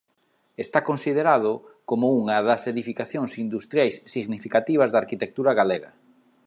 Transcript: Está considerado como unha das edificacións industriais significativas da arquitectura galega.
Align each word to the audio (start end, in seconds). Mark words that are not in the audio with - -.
Está 0.65 0.79
considerado 0.89 1.51
como 1.89 2.05
unha 2.21 2.37
das 2.47 2.61
edificacións 2.73 3.31
industriais 3.45 3.95
significativas 4.15 4.89
da 4.91 5.01
arquitectura 5.03 5.51
galega. 5.59 5.91